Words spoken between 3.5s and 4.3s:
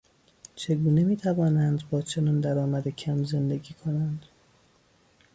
کنند؟